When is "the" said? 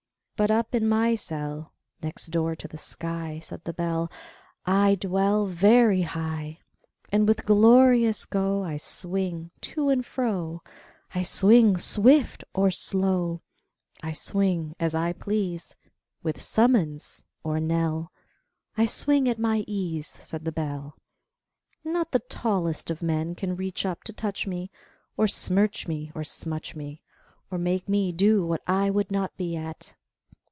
2.67-2.75, 3.63-3.73, 20.45-20.51, 22.13-22.19